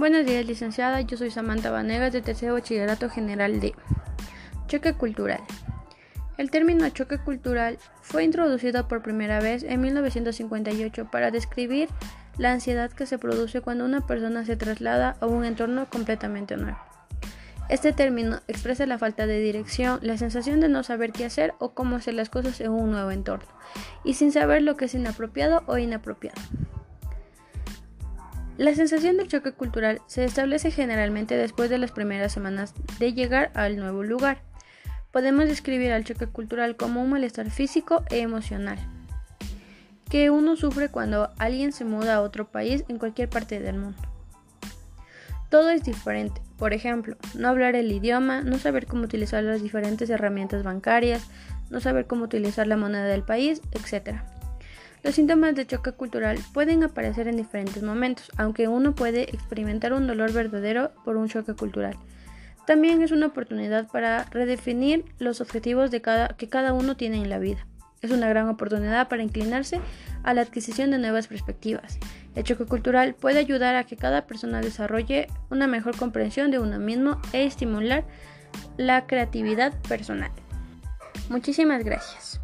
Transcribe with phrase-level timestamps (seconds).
[0.00, 1.02] Buenos días, licenciada.
[1.02, 3.74] Yo soy Samantha Vanegas de Tercer Bachillerato General de
[4.66, 5.42] Choque Cultural.
[6.38, 11.90] El término choque cultural fue introducido por primera vez en 1958 para describir
[12.38, 16.78] la ansiedad que se produce cuando una persona se traslada a un entorno completamente nuevo.
[17.68, 21.74] Este término expresa la falta de dirección, la sensación de no saber qué hacer o
[21.74, 23.46] cómo hacer las cosas en un nuevo entorno,
[24.02, 26.40] y sin saber lo que es inapropiado o inapropiado.
[28.60, 33.50] La sensación del choque cultural se establece generalmente después de las primeras semanas de llegar
[33.54, 34.42] al nuevo lugar.
[35.12, 38.78] Podemos describir al choque cultural como un malestar físico e emocional
[40.10, 44.02] que uno sufre cuando alguien se muda a otro país en cualquier parte del mundo.
[45.48, 50.10] Todo es diferente, por ejemplo, no hablar el idioma, no saber cómo utilizar las diferentes
[50.10, 51.26] herramientas bancarias,
[51.70, 54.20] no saber cómo utilizar la moneda del país, etc.
[55.02, 60.06] Los síntomas de choque cultural pueden aparecer en diferentes momentos, aunque uno puede experimentar un
[60.06, 61.96] dolor verdadero por un choque cultural.
[62.66, 67.66] También es una oportunidad para redefinir los objetivos que cada uno tiene en la vida.
[68.02, 69.80] Es una gran oportunidad para inclinarse
[70.22, 71.98] a la adquisición de nuevas perspectivas.
[72.34, 76.78] El choque cultural puede ayudar a que cada persona desarrolle una mejor comprensión de uno
[76.78, 78.04] mismo e estimular
[78.76, 80.30] la creatividad personal.
[81.28, 82.39] Muchísimas gracias.